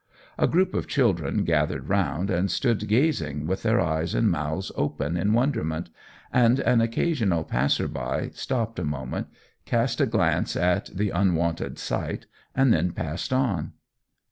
[0.39, 5.15] A group of children gathered round, and stood gazing with their eyes and mouths open
[5.15, 5.91] in wonderment,
[6.33, 9.27] and an occasional passer by stopped a moment,
[9.65, 12.25] cast a glance at the unwonted sight,
[12.55, 13.73] and then passed on.